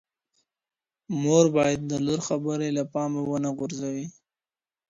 [1.21, 4.07] مور باید د لور خبري له پامه ونه غورځوي.